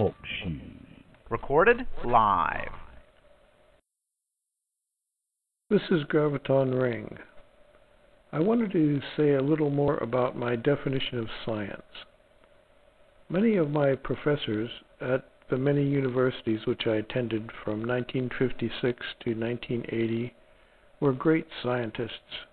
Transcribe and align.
Talk. 0.00 0.14
Recorded 1.28 1.86
live. 2.06 2.72
This 5.68 5.82
is 5.90 6.04
Graviton 6.04 6.80
Ring. 6.80 7.18
I 8.32 8.38
wanted 8.38 8.72
to 8.72 9.02
say 9.14 9.34
a 9.34 9.42
little 9.42 9.68
more 9.68 9.98
about 9.98 10.38
my 10.38 10.56
definition 10.56 11.18
of 11.18 11.26
science. 11.44 12.06
Many 13.28 13.56
of 13.56 13.72
my 13.72 13.94
professors 13.94 14.70
at 15.02 15.28
the 15.50 15.58
many 15.58 15.86
universities 15.86 16.60
which 16.64 16.86
I 16.86 16.96
attended 16.96 17.50
from 17.62 17.86
1956 17.86 18.80
to 18.82 19.34
1980 19.34 20.32
were 21.00 21.12
great 21.12 21.46
scientists. 21.62 22.46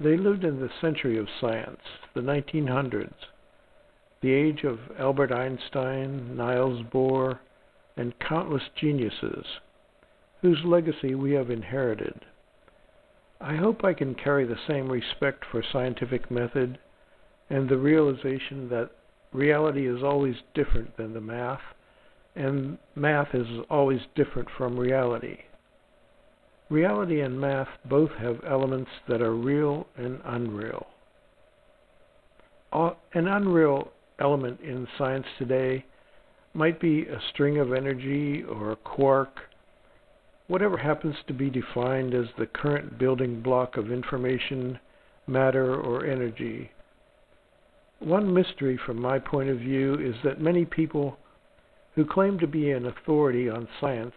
They 0.00 0.16
lived 0.16 0.42
in 0.42 0.58
the 0.58 0.70
century 0.80 1.18
of 1.18 1.28
science, 1.38 1.82
the 2.14 2.22
1900s, 2.22 3.12
the 4.22 4.32
age 4.32 4.62
of 4.64 4.78
Albert 4.98 5.32
Einstein, 5.32 6.36
Niels 6.36 6.82
Bohr, 6.92 7.40
and 7.96 8.18
countless 8.20 8.62
geniuses, 8.80 9.44
whose 10.40 10.64
legacy 10.64 11.14
we 11.14 11.32
have 11.32 11.50
inherited. 11.50 12.24
I 13.40 13.56
hope 13.56 13.84
I 13.84 13.92
can 13.92 14.14
carry 14.14 14.46
the 14.46 14.58
same 14.68 14.90
respect 14.90 15.44
for 15.50 15.62
scientific 15.72 16.30
method 16.30 16.78
and 17.50 17.68
the 17.68 17.76
realization 17.76 18.68
that 18.68 18.90
reality 19.32 19.86
is 19.88 20.02
always 20.02 20.36
different 20.54 20.96
than 20.96 21.12
the 21.12 21.20
math, 21.20 21.60
and 22.36 22.78
math 22.94 23.34
is 23.34 23.46
always 23.68 24.00
different 24.14 24.48
from 24.56 24.78
reality. 24.78 25.38
Reality 26.70 27.20
and 27.20 27.38
math 27.40 27.68
both 27.84 28.12
have 28.12 28.40
elements 28.48 28.90
that 29.08 29.20
are 29.20 29.34
real 29.34 29.86
and 29.96 30.20
unreal. 30.24 30.86
An 32.72 33.26
unreal 33.26 33.90
element 34.18 34.60
in 34.60 34.86
science 34.98 35.26
today 35.38 35.84
might 36.54 36.80
be 36.80 37.06
a 37.06 37.20
string 37.32 37.58
of 37.58 37.72
energy 37.72 38.42
or 38.42 38.72
a 38.72 38.76
quark, 38.76 39.40
whatever 40.48 40.76
happens 40.76 41.16
to 41.26 41.32
be 41.32 41.48
defined 41.48 42.14
as 42.14 42.26
the 42.38 42.46
current 42.46 42.98
building 42.98 43.40
block 43.40 43.76
of 43.76 43.90
information, 43.90 44.78
matter, 45.26 45.74
or 45.80 46.04
energy. 46.04 46.70
One 48.00 48.34
mystery 48.34 48.78
from 48.84 49.00
my 49.00 49.18
point 49.18 49.48
of 49.48 49.58
view 49.58 49.94
is 49.94 50.16
that 50.24 50.40
many 50.40 50.64
people 50.64 51.16
who 51.94 52.04
claim 52.04 52.38
to 52.38 52.46
be 52.46 52.70
an 52.70 52.86
authority 52.86 53.48
on 53.48 53.68
science 53.80 54.14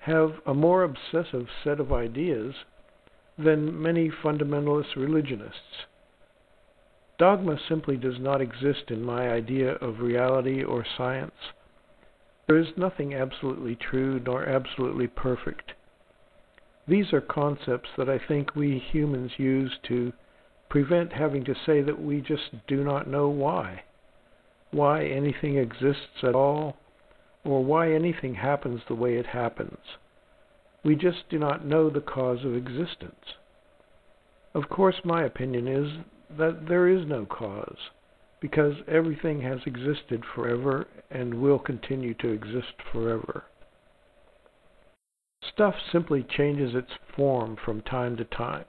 have 0.00 0.32
a 0.46 0.54
more 0.54 0.84
obsessive 0.84 1.48
set 1.64 1.80
of 1.80 1.92
ideas 1.92 2.54
than 3.38 3.80
many 3.80 4.10
fundamentalist 4.22 4.94
religionists. 4.96 5.86
Dogma 7.18 7.58
simply 7.68 7.96
does 7.96 8.18
not 8.18 8.42
exist 8.42 8.90
in 8.90 9.02
my 9.02 9.30
idea 9.30 9.72
of 9.76 10.00
reality 10.00 10.62
or 10.62 10.84
science. 10.84 11.52
There 12.46 12.58
is 12.58 12.76
nothing 12.76 13.14
absolutely 13.14 13.74
true 13.74 14.20
nor 14.24 14.44
absolutely 14.44 15.06
perfect. 15.06 15.72
These 16.86 17.12
are 17.12 17.20
concepts 17.20 17.88
that 17.96 18.08
I 18.08 18.18
think 18.18 18.54
we 18.54 18.78
humans 18.78 19.32
use 19.38 19.78
to 19.88 20.12
prevent 20.68 21.12
having 21.12 21.44
to 21.44 21.54
say 21.54 21.80
that 21.82 22.00
we 22.00 22.20
just 22.20 22.66
do 22.66 22.84
not 22.84 23.08
know 23.08 23.28
why. 23.28 23.82
Why 24.70 25.04
anything 25.06 25.56
exists 25.56 26.22
at 26.22 26.34
all, 26.34 26.76
or 27.44 27.64
why 27.64 27.92
anything 27.92 28.34
happens 28.34 28.82
the 28.86 28.94
way 28.94 29.16
it 29.16 29.26
happens. 29.26 29.78
We 30.84 30.96
just 30.96 31.28
do 31.30 31.38
not 31.38 31.64
know 31.64 31.88
the 31.88 32.00
cause 32.00 32.44
of 32.44 32.54
existence. 32.54 33.34
Of 34.54 34.68
course, 34.68 34.96
my 35.04 35.24
opinion 35.24 35.66
is 35.66 36.04
that 36.30 36.66
there 36.68 36.88
is 36.88 37.06
no 37.06 37.24
cause, 37.24 37.90
because 38.40 38.74
everything 38.88 39.40
has 39.42 39.60
existed 39.66 40.24
forever 40.34 40.86
and 41.10 41.34
will 41.34 41.58
continue 41.58 42.14
to 42.14 42.28
exist 42.28 42.74
forever. 42.92 43.44
Stuff 45.52 45.74
simply 45.92 46.22
changes 46.22 46.74
its 46.74 46.92
form 47.14 47.56
from 47.64 47.80
time 47.82 48.16
to 48.16 48.24
time. 48.24 48.64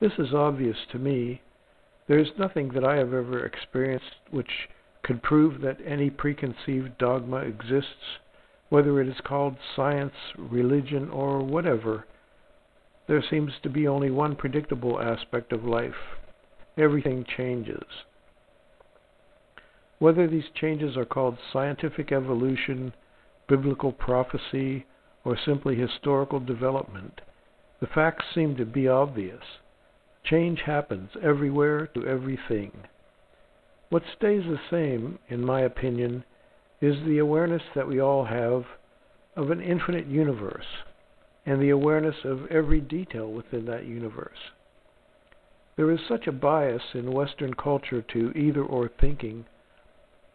This 0.00 0.12
is 0.18 0.34
obvious 0.34 0.76
to 0.90 0.98
me. 0.98 1.42
There 2.08 2.18
is 2.18 2.36
nothing 2.38 2.70
that 2.70 2.84
I 2.84 2.96
have 2.96 3.14
ever 3.14 3.46
experienced 3.46 4.16
which 4.30 4.68
could 5.02 5.22
prove 5.22 5.60
that 5.60 5.78
any 5.84 6.10
preconceived 6.10 6.98
dogma 6.98 7.38
exists, 7.38 8.18
whether 8.68 9.00
it 9.00 9.08
is 9.08 9.20
called 9.24 9.56
science, 9.76 10.14
religion, 10.36 11.08
or 11.10 11.40
whatever. 11.40 12.06
There 13.06 13.22
seems 13.22 13.52
to 13.62 13.70
be 13.70 13.86
only 13.86 14.10
one 14.10 14.36
predictable 14.36 15.00
aspect 15.00 15.52
of 15.52 15.64
life 15.64 16.18
everything 16.76 17.24
changes. 17.36 17.84
Whether 19.98 20.26
these 20.26 20.50
changes 20.54 20.96
are 20.96 21.04
called 21.04 21.38
scientific 21.52 22.10
evolution, 22.10 22.92
biblical 23.48 23.92
prophecy, 23.92 24.86
or 25.24 25.36
simply 25.36 25.76
historical 25.76 26.40
development, 26.40 27.20
the 27.80 27.86
facts 27.86 28.24
seem 28.34 28.56
to 28.56 28.64
be 28.64 28.88
obvious. 28.88 29.42
Change 30.24 30.62
happens 30.62 31.10
everywhere 31.22 31.86
to 31.88 32.06
everything. 32.06 32.84
What 33.90 34.02
stays 34.16 34.44
the 34.44 34.60
same, 34.70 35.18
in 35.28 35.44
my 35.44 35.60
opinion, 35.60 36.24
is 36.80 37.04
the 37.04 37.18
awareness 37.18 37.62
that 37.74 37.86
we 37.86 38.00
all 38.00 38.24
have 38.24 38.64
of 39.36 39.50
an 39.50 39.60
infinite 39.60 40.06
universe 40.06 40.66
and 41.44 41.60
the 41.60 41.70
awareness 41.70 42.16
of 42.24 42.46
every 42.46 42.80
detail 42.80 43.30
within 43.30 43.66
that 43.66 43.84
universe. 43.84 44.50
There 45.76 45.90
is 45.90 46.00
such 46.06 46.26
a 46.26 46.32
bias 46.32 46.82
in 46.94 47.12
Western 47.12 47.54
culture 47.54 48.02
to 48.02 48.32
either 48.36 48.62
or 48.62 48.88
thinking 48.88 49.46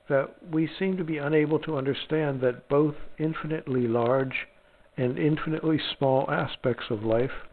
that 0.10 0.52
we 0.52 0.68
seem 0.80 0.98
to 0.98 1.04
be 1.04 1.18
unable 1.18 1.60
to 1.60 1.78
understand 1.78 2.42
that 2.42 2.68
both 2.70 2.96
infinitely 3.18 3.88
large 3.88 4.48
and 4.96 5.20
infinitely 5.20 5.80
small 5.98 6.30
aspects 6.32 6.86
of 6.90 7.04
life 7.04 7.46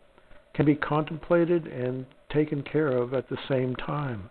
can 0.54 0.64
be 0.64 0.76
contemplated 0.76 1.66
and 1.66 2.06
taken 2.30 2.62
care 2.62 2.88
of 2.88 3.12
at 3.12 3.28
the 3.28 3.38
same 3.48 3.76
time. 3.76 4.30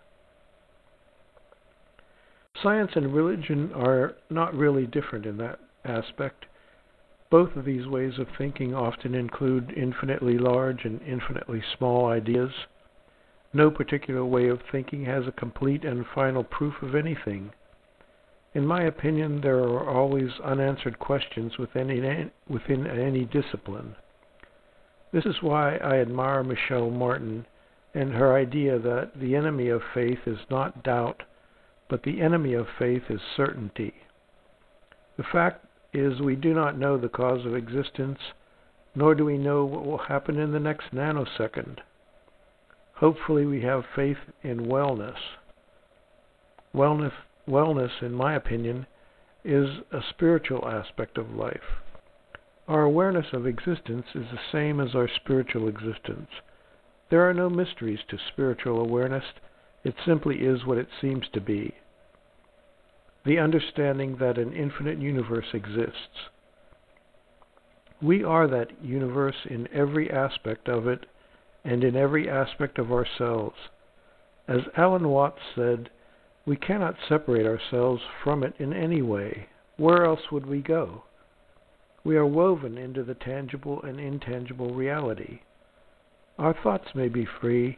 Science 2.61 2.91
and 2.95 3.13
religion 3.13 3.71
are 3.73 4.15
not 4.29 4.53
really 4.55 4.87
different 4.87 5.25
in 5.25 5.37
that 5.37 5.59
aspect. 5.83 6.45
Both 7.29 7.55
of 7.55 7.65
these 7.65 7.87
ways 7.87 8.19
of 8.19 8.27
thinking 8.37 8.73
often 8.73 9.13
include 9.13 9.73
infinitely 9.75 10.37
large 10.37 10.85
and 10.85 11.01
infinitely 11.01 11.61
small 11.77 12.05
ideas. 12.05 12.51
No 13.55 13.69
particular 13.69 14.25
way 14.25 14.47
of 14.47 14.61
thinking 14.71 15.05
has 15.05 15.27
a 15.27 15.31
complete 15.31 15.85
and 15.85 16.07
final 16.07 16.43
proof 16.43 16.81
of 16.81 16.95
anything. 16.95 17.53
In 18.55 18.65
my 18.65 18.81
opinion, 18.83 19.41
there 19.41 19.59
are 19.59 19.87
always 19.87 20.39
unanswered 20.43 20.97
questions 20.97 21.57
within 21.57 21.91
any, 21.91 22.31
within 22.47 22.87
any 22.87 23.25
discipline. 23.25 23.95
This 25.11 25.25
is 25.25 25.41
why 25.41 25.77
I 25.77 25.97
admire 25.97 26.43
Michelle 26.43 26.89
Martin 26.89 27.45
and 27.93 28.13
her 28.13 28.35
idea 28.35 28.79
that 28.79 29.19
the 29.19 29.35
enemy 29.35 29.69
of 29.69 29.83
faith 29.93 30.27
is 30.27 30.39
not 30.49 30.83
doubt, 30.83 31.21
but 31.89 32.01
the 32.01 32.21
enemy 32.21 32.53
of 32.53 32.67
faith 32.79 33.03
is 33.09 33.21
certainty. 33.37 33.93
The 35.15 35.23
fact 35.23 35.65
is, 35.93 36.19
we 36.19 36.35
do 36.35 36.55
not 36.55 36.77
know 36.77 36.97
the 36.97 37.09
cause 37.09 37.45
of 37.45 37.55
existence, 37.55 38.19
nor 38.95 39.13
do 39.13 39.25
we 39.25 39.37
know 39.37 39.63
what 39.63 39.85
will 39.85 39.99
happen 39.99 40.39
in 40.39 40.51
the 40.51 40.59
next 40.59 40.91
nanosecond. 40.91 41.79
Hopefully, 43.03 43.45
we 43.45 43.59
have 43.59 43.83
faith 43.97 44.31
in 44.43 44.61
wellness. 44.61 45.17
Wellness 46.73 47.11
wellness, 47.45 48.01
in 48.01 48.13
my 48.13 48.33
opinion, 48.33 48.87
is 49.43 49.67
a 49.91 49.99
spiritual 50.09 50.65
aspect 50.65 51.17
of 51.17 51.35
life. 51.35 51.81
Our 52.65 52.83
awareness 52.83 53.25
of 53.33 53.45
existence 53.45 54.05
is 54.15 54.27
the 54.31 54.39
same 54.53 54.79
as 54.79 54.95
our 54.95 55.09
spiritual 55.17 55.67
existence. 55.67 56.29
There 57.09 57.29
are 57.29 57.33
no 57.33 57.49
mysteries 57.49 57.99
to 58.07 58.17
spiritual 58.31 58.79
awareness, 58.79 59.25
it 59.83 59.95
simply 60.05 60.37
is 60.37 60.65
what 60.65 60.77
it 60.77 60.87
seems 61.01 61.25
to 61.33 61.41
be 61.41 61.73
the 63.25 63.37
understanding 63.37 64.15
that 64.21 64.37
an 64.37 64.53
infinite 64.53 64.99
universe 64.99 65.47
exists. 65.53 66.29
We 68.01 68.23
are 68.23 68.47
that 68.47 68.81
universe 68.81 69.45
in 69.49 69.67
every 69.73 70.09
aspect 70.09 70.69
of 70.69 70.87
it 70.87 71.05
and 71.63 71.83
in 71.83 71.95
every 71.95 72.29
aspect 72.29 72.77
of 72.77 72.91
ourselves. 72.91 73.55
As 74.47 74.61
Alan 74.75 75.07
Watts 75.07 75.41
said, 75.55 75.89
we 76.45 76.57
cannot 76.57 76.95
separate 77.07 77.45
ourselves 77.45 78.01
from 78.23 78.43
it 78.43 78.53
in 78.59 78.73
any 78.73 79.01
way. 79.01 79.47
Where 79.77 80.03
else 80.03 80.31
would 80.31 80.45
we 80.45 80.61
go? 80.61 81.03
We 82.03 82.17
are 82.17 82.25
woven 82.25 82.77
into 82.77 83.03
the 83.03 83.13
tangible 83.15 83.81
and 83.81 83.99
intangible 83.99 84.73
reality. 84.73 85.39
Our 86.37 86.53
thoughts 86.53 86.93
may 86.93 87.07
be 87.07 87.25
free, 87.25 87.77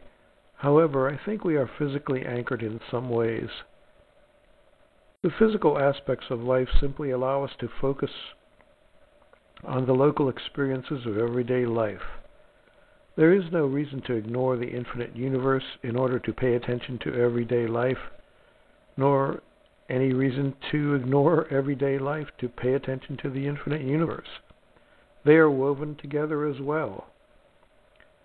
however, 0.56 1.08
I 1.08 1.24
think 1.24 1.44
we 1.44 1.56
are 1.56 1.70
physically 1.78 2.26
anchored 2.26 2.62
in 2.62 2.80
some 2.90 3.08
ways. 3.08 3.50
The 5.22 5.30
physical 5.38 5.78
aspects 5.78 6.26
of 6.30 6.40
life 6.40 6.68
simply 6.80 7.10
allow 7.10 7.44
us 7.44 7.52
to 7.60 7.68
focus 7.80 8.10
on 9.64 9.86
the 9.86 9.94
local 9.94 10.28
experiences 10.28 11.06
of 11.06 11.16
everyday 11.18 11.66
life. 11.66 12.02
There 13.16 13.32
is 13.32 13.50
no 13.50 13.66
reason 13.66 14.02
to 14.02 14.14
ignore 14.14 14.56
the 14.56 14.68
infinite 14.68 15.16
universe 15.16 15.64
in 15.82 15.96
order 15.96 16.18
to 16.18 16.32
pay 16.32 16.54
attention 16.54 16.98
to 17.04 17.14
everyday 17.14 17.66
life 17.66 17.98
nor 18.96 19.42
any 19.88 20.12
reason 20.12 20.54
to 20.70 20.94
ignore 20.94 21.46
everyday 21.48 21.98
life 21.98 22.28
to 22.38 22.48
pay 22.48 22.74
attention 22.74 23.16
to 23.18 23.30
the 23.30 23.46
infinite 23.46 23.82
universe. 23.82 24.28
They 25.24 25.34
are 25.34 25.50
woven 25.50 25.96
together 25.96 26.46
as 26.46 26.60
well. 26.60 27.06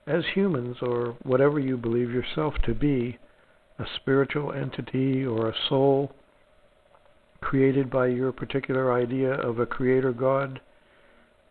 As 0.08 0.24
humans, 0.34 0.78
or 0.82 1.16
whatever 1.24 1.60
you 1.60 1.78
believe 1.78 2.12
yourself 2.12 2.56
to 2.66 2.74
be, 2.74 3.20
a 3.78 3.86
spiritual 3.96 4.52
entity 4.52 5.26
or 5.26 5.48
a 5.48 5.56
soul 5.70 6.12
created 7.42 7.90
by 7.90 8.08
your 8.08 8.32
particular 8.32 8.94
idea 8.94 9.34
of 9.34 9.60
a 9.60 9.66
creator 9.66 10.12
God, 10.12 10.60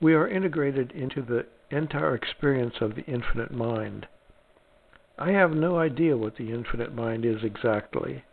we 0.01 0.15
are 0.15 0.29
integrated 0.29 0.93
into 0.93 1.23
the 1.23 1.47
entire 1.71 2.15
experience 2.15 2.75
of 2.81 2.95
the 2.95 3.05
infinite 3.05 3.53
mind. 3.53 4.07
I 5.19 5.33
have 5.33 5.53
no 5.53 5.79
idea 5.79 6.17
what 6.17 6.37
the 6.37 6.53
infinite 6.53 6.95
mind 6.95 7.25
is 7.25 7.45
exactly. 7.45 8.25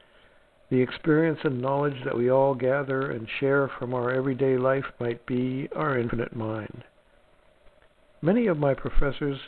The 0.69 0.81
experience 0.81 1.39
and 1.43 1.61
knowledge 1.61 2.03
that 2.03 2.17
we 2.17 2.29
all 2.29 2.55
gather 2.55 3.11
and 3.11 3.27
share 3.39 3.67
from 3.79 3.93
our 3.93 4.11
everyday 4.11 4.57
life 4.57 4.85
might 4.99 5.25
be 5.25 5.69
our 5.75 5.97
infinite 5.97 6.35
mind. 6.35 6.83
Many 8.21 8.47
of 8.47 8.57
my 8.57 8.73
professors 8.73 9.39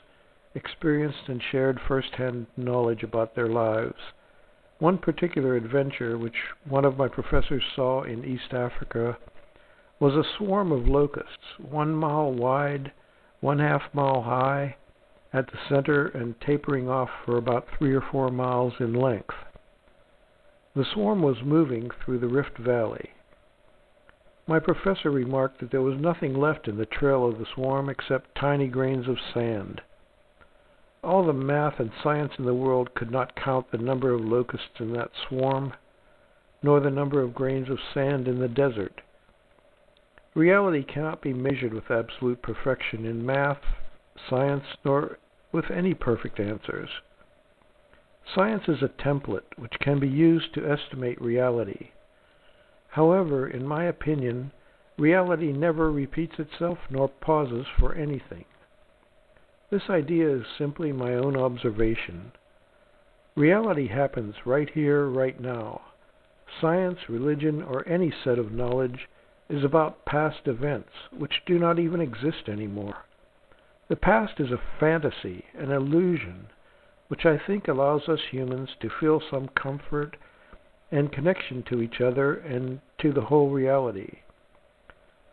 experienced 0.56 1.28
and 1.28 1.42
shared 1.52 1.80
first-hand 1.88 2.48
knowledge 2.56 3.04
about 3.04 3.36
their 3.36 3.48
lives. 3.48 4.00
One 4.80 4.98
particular 4.98 5.56
adventure 5.56 6.18
which 6.18 6.38
one 6.68 6.86
of 6.86 6.98
my 6.98 7.08
professors 7.08 7.64
saw 7.76 8.04
in 8.04 8.24
East 8.24 8.54
Africa 8.54 9.18
was 10.00 10.14
a 10.14 10.38
swarm 10.38 10.72
of 10.72 10.88
locusts, 10.88 11.58
one 11.58 11.94
mile 11.94 12.32
wide, 12.32 12.92
one 13.42 13.60
half 13.60 13.84
mile 13.94 14.22
high, 14.22 14.76
at 15.32 15.48
the 15.48 15.58
center 15.70 16.08
and 16.08 16.40
tapering 16.42 16.90
off 16.90 17.10
for 17.26 17.38
about 17.38 17.68
three 17.78 17.94
or 17.94 18.02
four 18.02 18.30
miles 18.30 18.74
in 18.80 18.94
length. 18.94 19.36
The 20.76 20.86
swarm 20.86 21.22
was 21.22 21.44
moving 21.44 21.90
through 21.90 22.20
the 22.20 22.28
Rift 22.28 22.58
Valley. 22.58 23.12
My 24.48 24.60
professor 24.60 25.12
remarked 25.12 25.60
that 25.60 25.70
there 25.70 25.82
was 25.82 26.00
nothing 26.00 26.34
left 26.34 26.68
in 26.68 26.78
the 26.78 26.86
trail 26.86 27.28
of 27.28 27.38
the 27.38 27.46
swarm 27.54 27.90
except 27.90 28.36
tiny 28.36 28.68
grains 28.68 29.08
of 29.08 29.18
sand. 29.34 29.82
All 31.04 31.24
the 31.24 31.34
math 31.34 31.80
and 31.80 31.92
science 32.04 32.34
in 32.40 32.46
the 32.46 32.54
world 32.54 32.94
could 32.96 33.12
not 33.12 33.36
count 33.36 33.72
the 33.72 33.78
number 33.78 34.12
of 34.12 34.22
locusts 34.22 34.80
in 34.80 34.92
that 34.94 35.12
swarm, 35.28 35.74
nor 36.64 36.80
the 36.80 36.90
number 36.90 37.22
of 37.22 37.36
grains 37.36 37.70
of 37.70 37.80
sand 37.94 38.28
in 38.28 38.40
the 38.40 38.48
desert. 38.48 39.02
Reality 40.36 40.84
cannot 40.84 41.22
be 41.22 41.34
measured 41.34 41.74
with 41.74 41.90
absolute 41.90 42.42
perfection 42.42 43.06
in 43.06 43.26
math, 43.26 43.64
science, 44.30 44.66
nor 44.86 45.18
with 45.52 45.72
any 45.72 45.94
perfect 45.94 46.40
answers. 46.40 46.90
Science 48.36 48.68
is 48.68 48.84
a 48.84 48.90
template 48.90 49.58
which 49.58 49.80
can 49.80 50.00
be 50.00 50.08
used 50.08 50.54
to 50.54 50.70
estimate 50.70 51.20
reality. 51.20 51.90
However, 52.90 53.48
in 53.48 53.68
my 53.68 53.86
opinion, 53.86 54.52
reality 54.98 55.52
never 55.52 55.92
repeats 55.92 56.38
itself 56.38 56.78
nor 56.92 57.08
pauses 57.10 57.66
for 57.80 57.96
anything. 57.96 58.46
This 59.72 59.90
idea 59.90 60.30
is 60.30 60.46
simply 60.58 60.92
my 60.92 61.16
own 61.16 61.36
observation. 61.36 62.32
Reality 63.36 63.88
happens 63.88 64.36
right 64.46 64.70
here, 64.70 65.08
right 65.08 65.40
now. 65.40 65.82
Science, 66.60 67.10
religion, 67.10 67.64
or 67.64 67.88
any 67.88 68.12
set 68.24 68.38
of 68.38 68.52
knowledge 68.52 69.08
is 69.50 69.64
about 69.64 70.06
past 70.06 70.42
events 70.46 70.92
which 71.12 71.42
do 71.46 71.58
not 71.58 71.80
even 71.80 72.00
exist 72.00 72.48
anymore. 72.48 73.06
The 73.90 73.96
past 73.96 74.40
is 74.40 74.52
a 74.52 74.62
fantasy, 74.80 75.46
an 75.58 75.72
illusion, 75.72 76.50
which 77.08 77.26
I 77.26 77.40
think 77.40 77.68
allows 77.68 78.08
us 78.08 78.20
humans 78.30 78.70
to 78.82 78.90
feel 79.00 79.20
some 79.20 79.50
comfort 79.50 80.16
and 80.92 81.12
connection 81.12 81.64
to 81.64 81.82
each 81.82 82.00
other 82.00 82.36
and 82.36 82.82
to 83.00 83.12
the 83.12 83.22
whole 83.22 83.50
reality. 83.50 84.20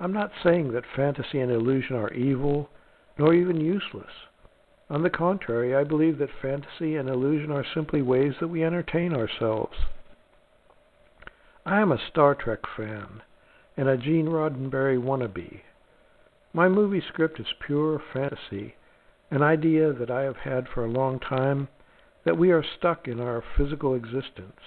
I'm 0.01 0.13
not 0.13 0.33
saying 0.43 0.73
that 0.73 0.85
fantasy 0.95 1.41
and 1.41 1.53
illusion 1.53 1.97
are 1.97 2.13
evil 2.13 2.71
nor 3.19 3.35
even 3.35 3.61
useless. 3.61 4.11
On 4.89 5.03
the 5.03 5.11
contrary, 5.11 5.75
I 5.75 5.85
believe 5.85 6.19
that 6.19 6.31
fantasy 6.41 6.97
and 6.97 7.09
illusion 7.09 7.51
are 7.51 7.65
simply 7.75 8.03
ways 8.03 8.35
that 8.41 8.49
we 8.49 8.65
entertain 8.65 9.15
ourselves. 9.15 9.77
I 11.67 11.81
am 11.81 11.93
a 11.93 11.99
Star 12.11 12.35
Trek 12.35 12.61
fan 12.77 13.23
and 13.77 13.89
a 13.89 13.97
Gene 13.97 14.27
Roddenberry 14.27 14.99
wannabe. 14.99 15.61
My 16.53 16.69
movie 16.69 17.03
script 17.07 17.39
is 17.39 17.47
pure 17.61 18.01
fantasy, 18.13 18.77
an 19.31 19.43
idea 19.43 19.93
that 19.93 20.11
I 20.11 20.23
have 20.23 20.39
had 20.39 20.69
for 20.69 20.85
a 20.85 20.91
long 20.91 21.19
time 21.19 21.69
that 22.25 22.39
we 22.39 22.51
are 22.51 22.65
stuck 22.65 23.07
in 23.07 23.21
our 23.21 23.43
physical 23.57 23.95
existence. 23.95 24.61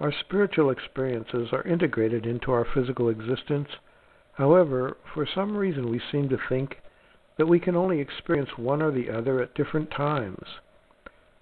Our 0.00 0.12
spiritual 0.12 0.70
experiences 0.70 1.48
are 1.52 1.62
integrated 1.62 2.26
into 2.26 2.52
our 2.52 2.64
physical 2.64 3.08
existence. 3.08 3.68
However, 4.32 4.96
for 5.14 5.26
some 5.26 5.56
reason 5.56 5.90
we 5.90 6.00
seem 6.10 6.28
to 6.30 6.38
think 6.48 6.78
that 7.36 7.46
we 7.46 7.60
can 7.60 7.76
only 7.76 8.00
experience 8.00 8.50
one 8.56 8.82
or 8.82 8.90
the 8.90 9.10
other 9.10 9.40
at 9.40 9.54
different 9.54 9.90
times. 9.90 10.44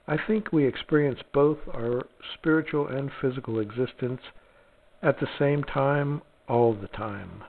I 0.07 0.17
think 0.17 0.53
we 0.53 0.67
experience 0.67 1.21
both 1.33 1.59
our 1.73 2.07
spiritual 2.35 2.87
and 2.89 3.11
physical 3.21 3.59
existence 3.59 4.21
at 5.03 5.21
the 5.21 5.29
same 5.39 5.65
time 5.65 6.23
all 6.49 6.73
the 6.73 6.89
time. 6.89 7.45